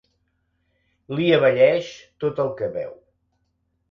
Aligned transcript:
Li 1.19 1.27
abelleix 1.35 1.91
tot 2.25 2.43
el 2.47 2.51
que 2.61 2.73
veu. 2.79 2.95